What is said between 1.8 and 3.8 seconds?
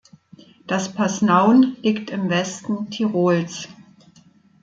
liegt im Westen Tirols.